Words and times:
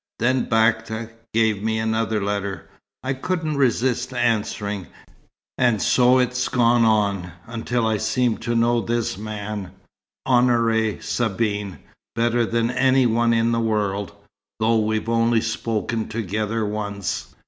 Then 0.17 0.45
Bakta 0.47 1.11
gave 1.31 1.61
me 1.61 1.77
another 1.77 2.19
letter. 2.23 2.67
I 3.03 3.13
couldn't 3.13 3.55
resist 3.55 4.11
answering, 4.15 4.87
and 5.59 5.79
so 5.79 6.17
it's 6.17 6.47
gone 6.47 6.83
on, 6.83 7.31
until 7.45 7.85
I 7.85 7.97
seem 7.97 8.39
to 8.39 8.55
know 8.55 8.81
this 8.81 9.15
man, 9.15 9.73
Honoré 10.27 11.03
Sabine, 11.03 11.77
better 12.15 12.47
than 12.47 12.71
any 12.71 13.05
one 13.05 13.31
in 13.31 13.51
the 13.51 13.59
world; 13.59 14.11
though 14.59 14.79
we've 14.79 15.07
only 15.07 15.39
spoken 15.41 16.07
together 16.07 16.65
once." 16.65 17.35